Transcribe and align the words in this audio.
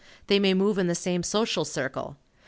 They 0.25 0.39
may 0.39 0.55
move 0.55 0.79
in 0.79 0.87
the 0.87 0.95
same 0.95 1.21
social 1.21 1.63
circle. 1.63 2.17